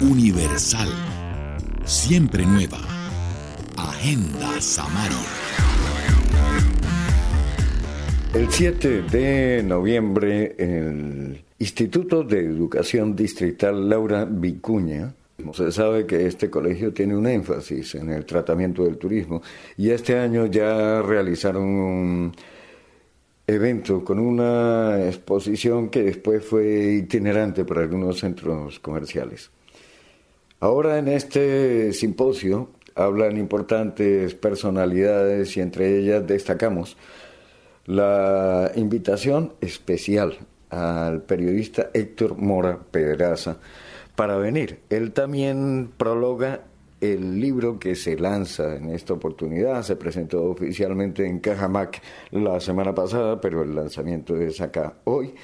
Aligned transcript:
universal, 0.00 0.88
siempre 1.84 2.46
nueva. 2.46 2.78
Agenda 3.76 4.60
Samaria. 4.60 5.16
El 8.34 8.50
7 8.50 9.02
de 9.02 9.62
noviembre, 9.62 10.54
el 10.58 11.44
Instituto 11.58 12.22
de 12.22 12.40
Educación 12.40 13.14
Distrital 13.14 13.88
Laura 13.88 14.24
Vicuña 14.24 15.14
se 15.52 15.70
sabe 15.70 16.06
que 16.06 16.26
este 16.26 16.48
colegio 16.48 16.92
tiene 16.92 17.16
un 17.16 17.26
énfasis 17.26 17.94
en 17.96 18.10
el 18.10 18.24
tratamiento 18.24 18.84
del 18.84 18.96
turismo 18.96 19.42
y 19.76 19.90
este 19.90 20.18
año 20.18 20.46
ya 20.46 21.02
realizaron 21.02 21.64
un 21.64 22.32
evento 23.46 24.04
con 24.04 24.18
una 24.18 25.06
exposición 25.06 25.88
que 25.88 26.02
después 26.02 26.44
fue 26.44 26.94
itinerante 27.02 27.64
para 27.64 27.82
algunos 27.82 28.18
centros 28.18 28.80
comerciales. 28.80 29.50
Ahora 30.60 30.98
en 30.98 31.08
este 31.08 31.92
simposio 31.92 32.70
hablan 32.94 33.36
importantes 33.36 34.34
personalidades 34.34 35.56
y 35.56 35.60
entre 35.60 35.98
ellas 35.98 36.26
destacamos 36.26 36.96
la 37.84 38.72
invitación 38.74 39.52
especial 39.60 40.38
al 40.70 41.22
periodista 41.22 41.90
Héctor 41.94 42.36
Mora 42.36 42.78
Pedraza, 42.90 43.58
para 44.16 44.38
venir. 44.38 44.80
Él 44.88 45.12
también 45.12 45.90
prologa 45.96 46.62
el 47.00 47.40
libro 47.40 47.78
que 47.78 47.94
se 47.94 48.16
lanza 48.16 48.76
en 48.76 48.90
esta 48.90 49.14
oportunidad. 49.14 49.82
Se 49.82 49.96
presentó 49.96 50.44
oficialmente 50.44 51.26
en 51.26 51.40
Cajamac 51.40 52.00
la 52.30 52.60
semana 52.60 52.94
pasada, 52.94 53.40
pero 53.40 53.62
el 53.62 53.74
lanzamiento 53.74 54.36
es 54.36 54.60
acá 54.60 54.98
hoy, 55.04 55.34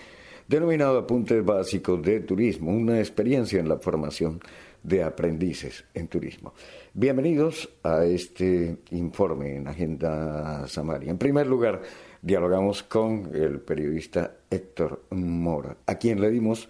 denominado 0.48 0.98
Apuntes 0.98 1.44
Básicos 1.44 2.02
de 2.02 2.20
Turismo, 2.20 2.70
una 2.70 2.98
experiencia 2.98 3.60
en 3.60 3.68
la 3.68 3.78
formación 3.78 4.40
de 4.82 5.02
aprendices 5.02 5.84
en 5.94 6.08
turismo. 6.08 6.54
Bienvenidos 6.92 7.68
a 7.84 8.04
este 8.04 8.78
informe 8.90 9.56
en 9.56 9.68
Agenda 9.68 10.66
Samaria. 10.66 11.10
En 11.10 11.18
primer 11.18 11.46
lugar, 11.46 11.82
dialogamos 12.20 12.82
con 12.82 13.30
el 13.32 13.60
periodista 13.60 14.38
Héctor 14.50 15.04
Mora, 15.10 15.76
a 15.86 15.94
quien 15.94 16.20
le 16.20 16.30
dimos 16.30 16.68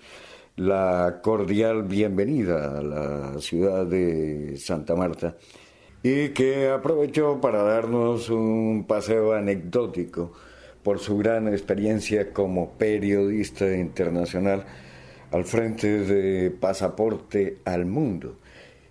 la 0.57 1.21
cordial 1.23 1.85
bienvenida 1.85 2.79
a 2.79 2.83
la 2.83 3.41
ciudad 3.41 3.87
de 3.87 4.57
Santa 4.59 4.95
Marta 4.95 5.37
y 6.03 6.31
que 6.31 6.69
aprovechó 6.69 7.41
para 7.41 7.63
darnos 7.63 8.29
un 8.29 8.85
paseo 8.87 9.33
anecdótico 9.33 10.33
por 10.83 10.99
su 10.99 11.17
gran 11.17 11.49
experiencia 11.49 12.33
como 12.33 12.73
periodista 12.73 13.75
internacional 13.75 14.65
al 15.31 15.45
frente 15.45 16.01
de 16.01 16.51
Pasaporte 16.51 17.59
al 17.65 17.87
Mundo. 17.87 18.37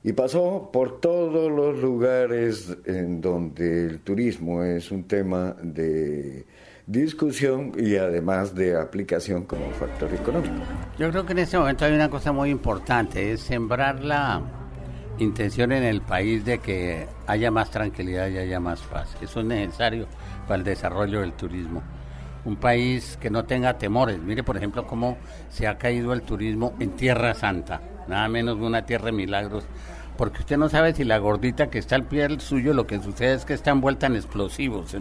Y 0.04 0.14
pasó 0.14 0.72
por 0.74 1.00
todos 1.00 1.52
los 1.52 1.80
lugares 1.80 2.76
en 2.86 3.22
donde 3.22 3.86
el 3.86 4.00
turismo 4.00 4.64
es 4.64 4.90
un 4.90 5.04
tema 5.04 5.56
de 5.62 6.46
discusión 6.88 7.72
y 7.78 7.96
además 7.96 8.56
de 8.56 8.80
aplicación 8.80 9.44
como 9.44 9.70
factor 9.72 10.14
económico. 10.14 10.56
Yo 10.98 11.10
creo 11.10 11.26
que 11.26 11.34
en 11.34 11.40
este 11.40 11.58
momento 11.58 11.86
hay 11.86 11.94
una 11.94 12.10
cosa 12.10 12.32
muy 12.32 12.50
importante, 12.50 13.32
es 13.32 13.42
sembrar 13.42 14.04
la 14.04 14.42
intención 15.18 15.72
en 15.72 15.84
el 15.84 16.02
país 16.02 16.44
de 16.46 16.60
que 16.60 17.08
haya 17.28 17.52
más 17.52 17.70
tranquilidad 17.70 18.28
y 18.30 18.38
haya 18.38 18.60
más 18.60 18.82
paz. 18.82 19.16
Eso 19.22 19.42
es 19.42 19.46
necesario 19.46 20.08
para 20.48 20.58
el 20.58 20.64
desarrollo 20.64 21.22
del 21.22 21.34
turismo. 21.34 21.84
Un 22.44 22.56
país 22.56 23.18
que 23.22 23.30
no 23.30 23.46
tenga 23.46 23.78
temores. 23.78 24.20
Mire, 24.20 24.44
por 24.44 24.58
ejemplo, 24.58 24.88
cómo 24.88 25.18
se 25.50 25.68
ha 25.68 25.78
caído 25.78 26.12
el 26.14 26.24
turismo 26.24 26.74
en 26.80 26.92
Tierra 26.92 27.36
Santa, 27.36 27.82
nada 28.08 28.28
menos 28.28 28.58
una 28.58 28.86
tierra 28.86 29.06
de 29.06 29.12
milagros 29.12 29.66
porque 30.22 30.42
usted 30.42 30.58
no 30.58 30.70
sabe 30.70 30.94
si 30.94 31.04
la 31.04 31.18
gordita 31.18 31.72
que 31.72 31.80
está 31.80 31.96
al 31.96 32.04
pie 32.04 32.28
del 32.28 32.42
suyo 32.42 32.76
lo 32.76 32.86
que 32.86 33.02
sucede 33.02 33.34
es 33.34 33.44
que 33.44 33.56
está 33.56 33.72
envuelta 33.72 34.06
en 34.06 34.16
explosivos. 34.16 34.96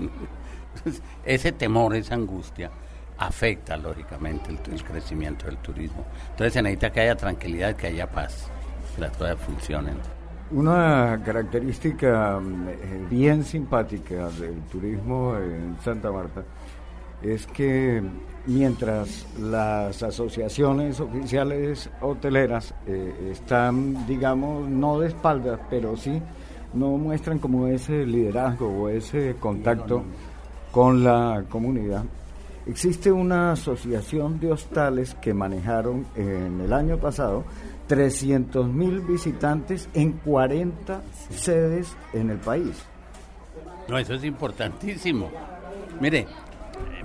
ese 1.25 1.53
temor, 1.53 1.95
esa 1.95 2.15
angustia 2.15 2.71
afecta 3.19 3.77
lógicamente 3.77 4.51
el, 4.51 4.83
crecimiento 4.83 5.47
del 5.47 5.59
turismo. 5.59 6.05
Entonces 6.31 6.55
se 6.55 6.63
necesita 6.63 6.91
que 6.91 7.01
haya 7.01 7.17
tranquilidad, 7.17 7.77
que 7.77 7.89
haya 7.89 8.11
paz, 8.11 8.51
que 8.95 9.03
las 9.03 9.17
cosas 9.17 9.39
funcionen. 9.41 9.97
Una 10.53 11.21
característica 11.25 12.41
eh, 12.41 13.07
bien 13.09 13.45
simpática 13.45 14.31
del 14.31 14.63
turismo 14.63 15.37
en 15.37 15.77
Santa 15.85 16.11
Marta 16.11 16.43
es 17.23 17.47
que 17.47 18.03
mientras 18.47 19.27
las 19.39 20.03
asociaciones 20.03 20.99
oficiales 20.99 21.91
hoteleras 22.01 22.75
eh, 22.87 23.31
están, 23.31 24.07
digamos, 24.07 24.69
no 24.69 24.99
de 24.99 25.09
espaldas, 25.09 25.61
pero 25.69 25.97
sí 25.97 26.21
no 26.73 26.97
muestran 26.97 27.39
como 27.39 27.67
ese 27.67 28.07
liderazgo 28.07 28.69
o 28.69 28.89
ese 28.89 29.37
contacto 29.39 30.05
con 30.71 31.03
la 31.05 31.45
comunidad. 31.49 32.05
Existe 32.67 33.11
una 33.11 33.53
asociación 33.53 34.39
de 34.39 34.53
hostales 34.53 35.15
que 35.15 35.35
manejaron 35.35 36.07
en 36.15 36.61
el 36.61 36.73
año 36.73 36.99
pasado 36.99 37.45
300 37.87 38.69
mil 38.69 39.01
visitantes 39.01 39.89
en 39.95 40.13
40 40.13 41.03
sedes 41.31 41.97
en 42.13 42.31
el 42.31 42.39
país. 42.39 42.85
No, 43.89 43.99
eso 43.99 44.15
es 44.15 44.25
importantísimo. 44.25 45.31
Mire, 46.01 46.29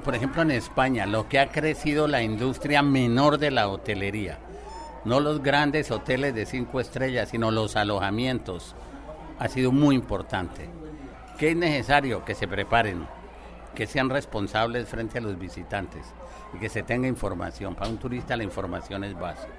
por 0.03 0.13
ejemplo 0.13 0.43
en 0.43 0.51
España, 0.51 1.07
lo 1.07 1.27
que 1.27 1.39
ha 1.39 1.47
crecido 1.47 2.07
la 2.07 2.21
industria 2.21 2.83
menor 2.83 3.39
de 3.39 3.49
la 3.49 3.67
hotelería, 3.67 4.37
no 5.05 5.19
los 5.19 5.41
grandes 5.41 5.89
hoteles 5.89 6.35
de 6.35 6.45
cinco 6.45 6.79
estrellas, 6.79 7.29
sino 7.29 7.49
los 7.49 7.75
alojamientos, 7.75 8.75
ha 9.39 9.47
sido 9.47 9.71
muy 9.71 9.95
importante. 9.95 10.69
¿Qué 11.39 11.51
es 11.51 11.57
necesario? 11.57 12.23
Que 12.23 12.35
se 12.35 12.47
preparen 12.47 13.07
que 13.75 13.85
sean 13.85 14.09
responsables 14.09 14.87
frente 14.87 15.19
a 15.19 15.21
los 15.21 15.37
visitantes 15.37 16.05
y 16.53 16.57
que 16.57 16.69
se 16.69 16.83
tenga 16.83 17.07
información. 17.07 17.75
Para 17.75 17.89
un 17.89 17.97
turista 17.97 18.35
la 18.35 18.43
información 18.43 19.03
es 19.03 19.13
básica. 19.13 19.53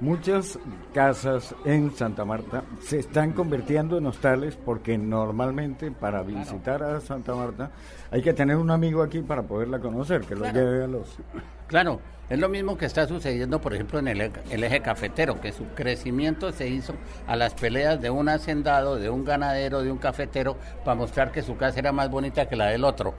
Muchas 0.00 0.60
casas 0.94 1.56
en 1.64 1.92
Santa 1.92 2.24
Marta 2.24 2.62
se 2.80 3.00
están 3.00 3.32
convirtiendo 3.32 3.98
en 3.98 4.06
hostales 4.06 4.54
porque 4.54 4.96
normalmente 4.96 5.90
para 5.90 6.22
visitar 6.22 6.84
a 6.84 7.00
Santa 7.00 7.34
Marta 7.34 7.72
hay 8.12 8.22
que 8.22 8.32
tener 8.32 8.56
un 8.56 8.70
amigo 8.70 9.02
aquí 9.02 9.22
para 9.22 9.42
poderla 9.42 9.80
conocer, 9.80 10.20
que 10.20 10.36
lo 10.36 10.44
lleve 10.52 10.84
a 10.84 10.86
los... 10.86 11.18
Claro, 11.66 12.00
es 12.30 12.38
lo 12.38 12.48
mismo 12.48 12.78
que 12.78 12.86
está 12.86 13.08
sucediendo, 13.08 13.60
por 13.60 13.74
ejemplo, 13.74 13.98
en 13.98 14.06
el, 14.06 14.20
el, 14.50 14.64
eje 14.64 14.80
cafetero, 14.82 15.40
que 15.40 15.50
su 15.50 15.64
crecimiento 15.74 16.52
se 16.52 16.68
hizo 16.68 16.94
a 17.26 17.34
las 17.34 17.54
peleas 17.54 18.00
de 18.00 18.10
un 18.10 18.28
hacendado, 18.28 18.96
de 18.96 19.10
un 19.10 19.24
ganadero, 19.24 19.82
de 19.82 19.90
un 19.90 19.98
cafetero, 19.98 20.56
para 20.84 20.94
mostrar 20.94 21.32
que 21.32 21.42
su 21.42 21.56
casa 21.56 21.80
era 21.80 21.90
más 21.90 22.08
bonita 22.08 22.48
que 22.48 22.54
la 22.54 22.66
del 22.66 22.84
otro. 22.84 23.14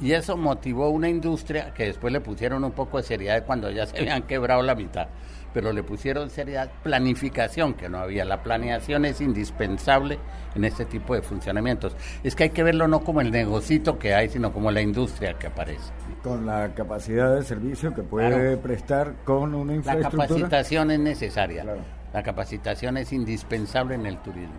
Y 0.00 0.12
eso 0.12 0.36
motivó 0.36 0.88
una 0.88 1.08
industria 1.08 1.74
que 1.74 1.84
después 1.86 2.12
le 2.12 2.20
pusieron 2.20 2.64
un 2.64 2.72
poco 2.72 2.96
de 2.96 3.02
seriedad 3.02 3.44
cuando 3.44 3.70
ya 3.70 3.86
se 3.86 3.98
habían 3.98 4.22
quebrado 4.22 4.62
la 4.62 4.74
mitad. 4.74 5.08
Pero 5.52 5.72
le 5.72 5.82
pusieron 5.82 6.30
seriedad, 6.30 6.70
planificación, 6.82 7.74
que 7.74 7.88
no 7.88 7.98
había. 7.98 8.24
La 8.24 8.42
planeación 8.42 9.04
es 9.04 9.20
indispensable 9.20 10.18
en 10.54 10.64
este 10.64 10.84
tipo 10.84 11.14
de 11.14 11.22
funcionamientos. 11.22 11.96
Es 12.22 12.36
que 12.36 12.44
hay 12.44 12.50
que 12.50 12.62
verlo 12.62 12.86
no 12.86 13.00
como 13.00 13.20
el 13.20 13.30
negocito 13.30 13.98
que 13.98 14.14
hay, 14.14 14.28
sino 14.28 14.52
como 14.52 14.70
la 14.70 14.80
industria 14.80 15.34
que 15.34 15.48
aparece. 15.48 15.92
Con 16.22 16.46
la 16.46 16.72
capacidad 16.74 17.34
de 17.34 17.42
servicio 17.42 17.92
que 17.92 18.02
puede 18.02 18.56
prestar 18.58 19.16
con 19.24 19.54
una 19.54 19.74
infraestructura. 19.74 20.24
La 20.24 20.28
capacitación 20.28 20.90
es 20.92 21.00
necesaria. 21.00 21.64
La 22.12 22.22
capacitación 22.22 22.96
es 22.96 23.12
indispensable 23.12 23.96
en 23.96 24.06
el 24.06 24.18
turismo. 24.18 24.54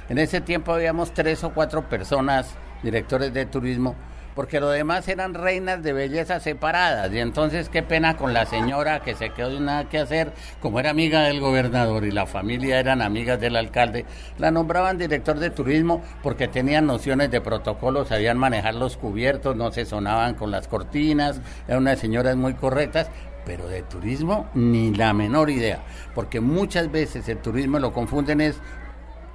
En 0.10 0.18
ese 0.18 0.42
tiempo 0.42 0.74
habíamos 0.74 1.13
tres 1.13 1.44
o 1.44 1.54
cuatro 1.54 1.88
personas, 1.88 2.56
directores 2.81 3.31
de 3.33 3.45
turismo, 3.45 3.94
porque 4.35 4.59
lo 4.59 4.69
demás 4.69 5.07
eran 5.07 5.33
reinas 5.33 5.81
de 5.81 5.93
belleza 5.93 6.39
separadas. 6.39 7.11
Y 7.13 7.19
entonces 7.19 7.69
qué 7.69 7.81
pena 7.81 8.17
con 8.17 8.33
la 8.33 8.45
señora 8.45 8.99
que 8.99 9.15
se 9.15 9.29
quedó 9.29 9.51
sin 9.51 9.65
nada 9.65 9.89
que 9.89 9.99
hacer, 9.99 10.33
como 10.61 10.79
era 10.79 10.89
amiga 10.89 11.21
del 11.21 11.39
gobernador 11.39 12.03
y 12.03 12.11
la 12.11 12.25
familia 12.25 12.79
eran 12.79 13.01
amigas 13.01 13.39
del 13.39 13.55
alcalde, 13.55 14.05
la 14.37 14.51
nombraban 14.51 14.97
director 14.97 15.39
de 15.39 15.49
turismo 15.49 16.03
porque 16.21 16.47
tenían 16.47 16.85
nociones 16.85 17.31
de 17.31 17.41
protocolo, 17.41 18.05
sabían 18.05 18.37
manejar 18.37 18.75
los 18.75 18.97
cubiertos, 18.97 19.55
no 19.55 19.71
se 19.71 19.85
sonaban 19.85 20.35
con 20.35 20.51
las 20.51 20.67
cortinas, 20.67 21.39
eran 21.67 21.83
unas 21.83 21.99
señoras 21.99 22.35
muy 22.35 22.53
correctas, 22.53 23.09
pero 23.45 23.67
de 23.67 23.83
turismo 23.83 24.49
ni 24.53 24.93
la 24.93 25.13
menor 25.13 25.49
idea, 25.49 25.79
porque 26.13 26.41
muchas 26.41 26.91
veces 26.91 27.29
el 27.29 27.38
turismo 27.38 27.79
lo 27.79 27.93
confunden 27.93 28.41
es 28.41 28.57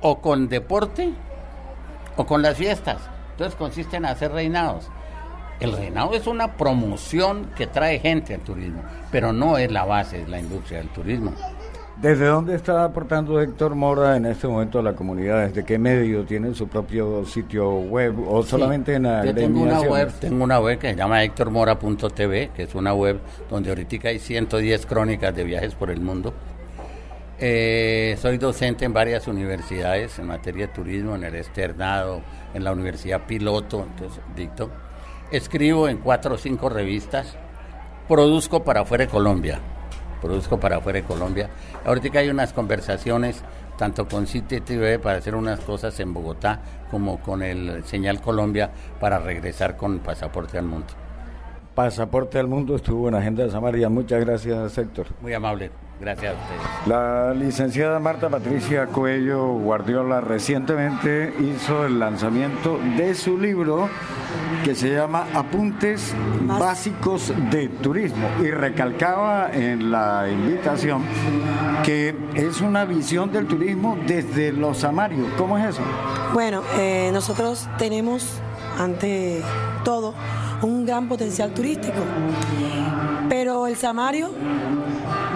o 0.00 0.20
con 0.20 0.48
deporte 0.48 1.12
o 2.16 2.26
con 2.26 2.42
las 2.42 2.56
fiestas. 2.56 2.98
Entonces 3.40 3.58
consiste 3.58 3.96
en 3.96 4.04
hacer 4.04 4.32
reinados. 4.32 4.90
El 5.60 5.72
reinado 5.72 6.12
es 6.12 6.26
una 6.26 6.58
promoción 6.58 7.48
que 7.56 7.66
trae 7.66 7.98
gente 7.98 8.34
al 8.34 8.42
turismo, 8.42 8.82
pero 9.10 9.32
no 9.32 9.56
es 9.56 9.72
la 9.72 9.86
base 9.86 10.18
de 10.18 10.28
la 10.28 10.38
industria 10.38 10.80
del 10.80 10.88
turismo. 10.88 11.32
¿Desde 11.96 12.26
dónde 12.26 12.54
está 12.54 12.84
aportando 12.84 13.40
Héctor 13.40 13.74
Mora 13.76 14.18
en 14.18 14.26
este 14.26 14.46
momento 14.46 14.78
a 14.78 14.82
la 14.82 14.92
comunidad? 14.92 15.46
¿Desde 15.46 15.64
qué 15.64 15.78
medio 15.78 16.24
tiene 16.24 16.52
su 16.52 16.68
propio 16.68 17.24
sitio 17.24 17.70
web 17.70 18.14
o 18.28 18.42
solamente 18.42 18.96
en 18.96 19.04
la 19.04 19.24
Yo 19.24 19.34
tengo 19.34 19.62
una 19.62 19.80
web, 19.80 20.12
tengo 20.20 20.44
una 20.44 20.60
web 20.60 20.78
que 20.78 20.90
se 20.90 20.96
llama 20.96 21.24
héctormora.tv, 21.24 22.50
que 22.54 22.64
es 22.64 22.74
una 22.74 22.92
web 22.92 23.20
donde 23.48 23.70
ahorita 23.70 24.08
hay 24.08 24.18
110 24.18 24.84
crónicas 24.84 25.34
de 25.34 25.44
viajes 25.44 25.74
por 25.74 25.90
el 25.90 26.02
mundo. 26.02 26.34
Eh, 27.42 28.18
soy 28.20 28.36
docente 28.36 28.84
en 28.84 28.92
varias 28.92 29.26
universidades 29.26 30.18
en 30.18 30.26
materia 30.26 30.66
de 30.66 30.74
turismo, 30.74 31.14
en 31.14 31.24
el 31.24 31.34
externado, 31.36 32.20
en 32.52 32.62
la 32.62 32.70
Universidad 32.70 33.26
Piloto, 33.26 33.82
entonces 33.82 34.22
dicto. 34.36 34.70
Escribo 35.30 35.88
en 35.88 35.98
cuatro 35.98 36.34
o 36.34 36.38
cinco 36.38 36.68
revistas. 36.68 37.36
Produzco 38.06 38.62
para 38.62 38.80
afuera 38.82 39.06
de 39.06 39.10
Colombia. 39.10 39.58
Produzco 40.20 40.60
para 40.60 40.76
afuera 40.76 41.00
de 41.00 41.06
Colombia. 41.06 41.48
Ahorita 41.86 42.18
hay 42.18 42.28
unas 42.28 42.52
conversaciones 42.52 43.42
tanto 43.78 44.06
con 44.06 44.26
City 44.26 44.60
TV 44.60 44.98
para 44.98 45.18
hacer 45.18 45.34
unas 45.34 45.60
cosas 45.60 45.98
en 46.00 46.12
Bogotá 46.12 46.60
como 46.90 47.20
con 47.20 47.42
el 47.42 47.82
Señal 47.84 48.20
Colombia 48.20 48.70
para 49.00 49.18
regresar 49.18 49.78
con 49.78 50.00
Pasaporte 50.00 50.58
al 50.58 50.66
Mundo. 50.66 50.92
Pasaporte 51.80 52.38
al 52.38 52.46
Mundo 52.46 52.76
estuvo 52.76 53.08
en 53.08 53.14
Agenda 53.14 53.42
de 53.42 53.50
Samaria. 53.50 53.88
Muchas 53.88 54.20
gracias, 54.20 54.76
Héctor. 54.76 55.06
Muy 55.22 55.32
amable. 55.32 55.70
Gracias 55.98 56.34
a 56.34 56.38
ustedes. 56.38 56.86
La 56.86 57.32
licenciada 57.32 57.98
Marta 57.98 58.28
Patricia 58.28 58.84
Cuello 58.88 59.54
Guardiola 59.54 60.20
recientemente 60.20 61.32
hizo 61.40 61.86
el 61.86 61.98
lanzamiento 61.98 62.78
de 62.98 63.14
su 63.14 63.38
libro 63.38 63.88
que 64.62 64.74
se 64.74 64.92
llama 64.92 65.26
Apuntes 65.32 66.14
Básicos 66.42 67.32
de 67.50 67.68
Turismo 67.68 68.28
y 68.40 68.50
recalcaba 68.50 69.50
en 69.50 69.90
la 69.90 70.28
invitación 70.30 71.02
que 71.82 72.14
es 72.34 72.60
una 72.60 72.84
visión 72.84 73.32
del 73.32 73.46
turismo 73.46 73.96
desde 74.06 74.52
los 74.52 74.76
samarios. 74.76 75.26
¿Cómo 75.38 75.56
es 75.56 75.64
eso? 75.64 75.82
Bueno, 76.34 76.62
eh, 76.78 77.08
nosotros 77.14 77.70
tenemos 77.78 78.38
ante 78.78 79.42
todo 79.82 80.12
un 80.62 80.84
gran 80.84 81.08
potencial 81.08 81.52
turístico, 81.52 81.98
pero 83.28 83.66
el 83.66 83.76
samario 83.76 84.30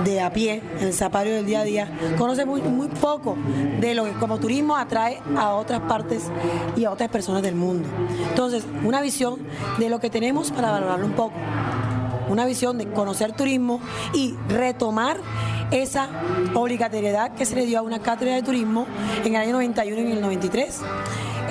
de 0.04 0.20
a 0.20 0.32
pie, 0.32 0.62
el 0.80 0.92
zapario 0.92 1.34
del 1.34 1.46
día 1.46 1.60
a 1.60 1.64
día, 1.64 1.88
conoce 2.18 2.44
muy, 2.44 2.60
muy 2.62 2.88
poco 2.88 3.36
de 3.80 3.94
lo 3.94 4.04
que 4.04 4.12
como 4.12 4.38
turismo 4.38 4.76
atrae 4.76 5.20
a 5.36 5.54
otras 5.54 5.80
partes 5.82 6.24
y 6.76 6.84
a 6.84 6.90
otras 6.90 7.08
personas 7.08 7.42
del 7.42 7.54
mundo. 7.54 7.88
Entonces, 8.28 8.66
una 8.84 9.00
visión 9.00 9.38
de 9.78 9.88
lo 9.88 10.00
que 10.00 10.10
tenemos 10.10 10.50
para 10.50 10.70
valorarlo 10.70 11.06
un 11.06 11.12
poco. 11.12 11.34
Una 12.28 12.46
visión 12.46 12.78
de 12.78 12.88
conocer 12.90 13.32
turismo 13.32 13.80
y 14.14 14.34
retomar 14.48 15.18
esa 15.70 16.08
obligatoriedad 16.54 17.34
que 17.34 17.44
se 17.44 17.54
le 17.54 17.66
dio 17.66 17.78
a 17.78 17.82
una 17.82 18.00
cátedra 18.00 18.34
de 18.34 18.42
turismo 18.42 18.86
en 19.24 19.34
el 19.34 19.40
año 19.40 19.52
91 19.52 20.00
y 20.00 20.04
en 20.04 20.12
el 20.12 20.20
93 20.20 20.80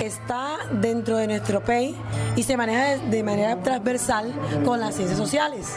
está 0.06 0.58
dentro 0.70 1.16
de 1.16 1.26
nuestro 1.26 1.62
país 1.62 1.96
y 2.36 2.42
se 2.42 2.56
maneja 2.56 2.96
de, 2.96 3.22
manera 3.22 3.62
transversal 3.62 4.32
con 4.64 4.80
las 4.80 4.94
ciencias 4.94 5.18
sociales. 5.18 5.76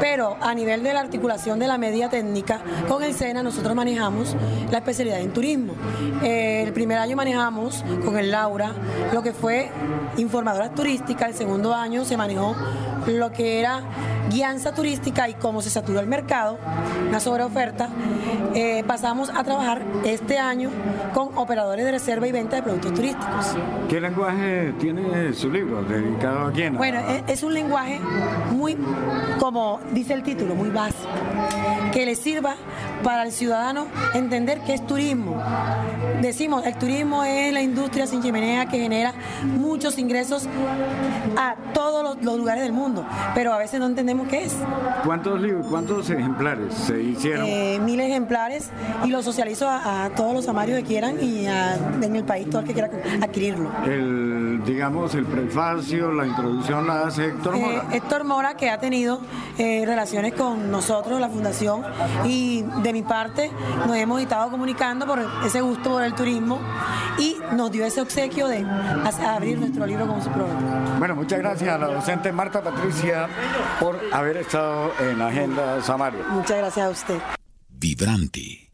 Pero 0.00 0.36
a 0.40 0.54
nivel 0.54 0.82
de 0.82 0.92
la 0.92 1.00
articulación 1.00 1.58
de 1.58 1.66
la 1.66 1.78
media 1.78 2.08
técnica, 2.08 2.60
con 2.88 3.02
el 3.02 3.14
SENA 3.14 3.42
nosotros 3.42 3.74
manejamos 3.74 4.36
la 4.70 4.78
especialidad 4.78 5.20
en 5.20 5.32
turismo. 5.32 5.74
Eh, 6.22 6.62
el 6.66 6.72
primer 6.72 6.98
año 6.98 7.16
manejamos 7.16 7.84
con 8.04 8.18
el 8.18 8.30
Laura 8.30 8.72
lo 9.12 9.22
que 9.22 9.32
fue 9.32 9.70
informadora 10.16 10.70
turística, 10.70 11.26
el 11.26 11.34
segundo 11.34 11.74
año 11.74 12.04
se 12.04 12.16
manejó 12.16 12.54
lo 13.06 13.32
que 13.32 13.60
era 13.60 13.82
guianza 14.30 14.74
turística 14.74 15.28
y 15.28 15.34
cómo 15.34 15.62
se 15.62 15.70
saturó 15.70 16.00
el 16.00 16.06
mercado, 16.06 16.58
una 17.08 17.20
sobreoferta, 17.20 17.88
eh, 18.54 18.82
pasamos 18.86 19.30
a 19.30 19.44
trabajar 19.44 19.82
este 20.04 20.38
año 20.38 20.70
con 21.14 21.36
operadores 21.38 21.84
de 21.84 21.92
reserva 21.92 22.26
y 22.26 22.32
venta 22.32 22.56
de 22.56 22.62
productos 22.62 22.94
turísticos. 22.94 23.54
¿Qué 23.88 24.00
lenguaje 24.00 24.74
tiene 24.78 25.32
su 25.32 25.50
libro 25.50 25.82
dedicado 25.82 26.48
a 26.48 26.52
quién? 26.52 26.76
Bueno, 26.76 27.00
e, 27.00 27.24
es 27.28 27.42
un 27.42 27.54
lenguaje 27.54 28.00
muy, 28.50 28.76
como 29.38 29.80
dice 29.92 30.14
el 30.14 30.22
título, 30.22 30.54
muy 30.54 30.70
básico, 30.70 31.08
que 31.96 32.04
le 32.04 32.14
sirva 32.14 32.56
para 33.02 33.22
el 33.22 33.32
ciudadano 33.32 33.86
entender 34.12 34.60
qué 34.66 34.74
es 34.74 34.86
turismo. 34.86 35.42
Decimos, 36.20 36.66
el 36.66 36.76
turismo 36.76 37.24
es 37.24 37.54
la 37.54 37.62
industria 37.62 38.06
sin 38.06 38.22
chimenea 38.22 38.66
que 38.66 38.78
genera 38.78 39.14
muchos 39.42 39.96
ingresos 39.96 40.46
a 41.38 41.56
todos 41.72 42.18
los 42.20 42.36
lugares 42.36 42.62
del 42.62 42.74
mundo, 42.74 43.06
pero 43.34 43.54
a 43.54 43.56
veces 43.56 43.80
no 43.80 43.86
entendemos 43.86 44.28
qué 44.28 44.44
es. 44.44 44.54
¿Cuántos 45.06 45.40
libros, 45.40 45.66
cuántos 45.68 46.10
ejemplares 46.10 46.74
se 46.74 47.00
hicieron? 47.00 47.46
Eh, 47.46 47.78
mil 47.80 47.98
ejemplares 47.98 48.70
y 49.06 49.08
lo 49.08 49.22
socializo 49.22 49.66
a, 49.66 50.10
todos 50.14 50.34
los 50.34 50.48
amarios 50.48 50.78
que 50.80 50.84
quieran 50.84 51.16
y 51.22 51.46
en 51.46 52.14
el 52.14 52.24
país 52.24 52.50
todo 52.50 52.60
el 52.60 52.66
que 52.66 52.74
quiera 52.74 52.90
adquirirlo. 53.22 53.70
El, 53.86 54.62
digamos, 54.66 55.14
el 55.14 55.24
prefacio, 55.24 56.12
la 56.12 56.26
introducción 56.26 56.86
la 56.86 57.06
hace 57.06 57.26
Héctor 57.26 57.56
Mora. 57.56 57.76
Eh, 57.76 57.96
Héctor 57.96 58.24
Mora 58.24 58.54
que 58.54 58.68
ha 58.68 58.78
tenido 58.78 59.20
eh, 59.58 59.84
relaciones 59.86 60.34
con 60.34 60.70
nosotros, 60.70 61.20
la 61.20 61.28
fundación, 61.28 61.85
y 62.24 62.62
de 62.82 62.92
mi 62.92 63.02
parte 63.02 63.50
nos 63.86 63.96
hemos 63.96 64.20
estado 64.20 64.50
comunicando 64.50 65.06
por 65.06 65.24
ese 65.44 65.60
gusto 65.60 65.90
por 65.90 66.02
el 66.02 66.14
turismo 66.14 66.60
y 67.18 67.36
nos 67.54 67.70
dio 67.70 67.84
ese 67.84 68.00
obsequio 68.00 68.48
de 68.48 68.64
abrir 69.26 69.58
nuestro 69.58 69.86
libro 69.86 70.06
con 70.06 70.22
su 70.22 70.30
programa. 70.30 70.96
Bueno, 70.98 71.14
muchas 71.14 71.38
gracias 71.38 71.74
a 71.74 71.78
la 71.78 71.88
docente 71.88 72.32
Marta 72.32 72.62
Patricia 72.62 73.28
por 73.80 74.00
haber 74.12 74.38
estado 74.38 74.92
en 75.00 75.20
Agenda 75.20 75.82
Samaria. 75.82 76.24
Muchas 76.30 76.58
gracias 76.58 76.86
a 76.86 76.90
usted. 76.90 77.18
Vibrante, 77.68 78.70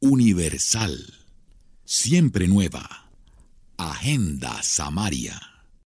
universal, 0.00 0.96
siempre 1.84 2.48
nueva. 2.48 2.82
Agenda 3.78 4.62
Samaria. 4.62 5.51